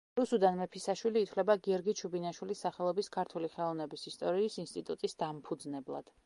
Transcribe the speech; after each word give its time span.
რუსუდან 0.17 0.55
მეფისაშვილი 0.59 1.21
ითვლება 1.25 1.55
გიორგი 1.67 1.95
ჩუბინაშვილის 1.99 2.63
სახელობის 2.67 3.11
ქართული 3.17 3.51
ხელოვნების 3.57 4.07
ისტორიის 4.13 4.57
ინსტიტუტის 4.65 5.17
დამფუძნებლად. 5.23 6.13